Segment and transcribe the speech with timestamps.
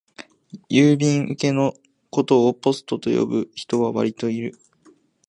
[0.67, 1.75] 郵便受けの
[2.09, 4.57] ことをポストと呼ぶ人はわりといる